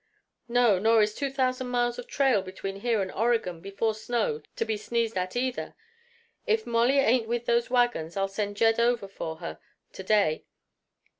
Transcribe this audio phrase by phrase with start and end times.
[0.47, 4.65] "No; nor is two thousand miles of trail between here and Oregon, before snow, to
[4.65, 5.75] be sneezed at, either.
[6.47, 9.59] If Molly ain't with those wagons I'll send Jed over for her
[9.93, 10.45] to day.